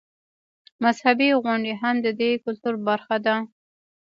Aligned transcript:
مذهبي 0.83 1.29
غونډې 1.43 1.73
هم 1.81 1.95
د 2.05 2.07
دې 2.19 2.31
کلتور 2.45 2.75
برخه 2.87 3.17
ده. 3.25 3.35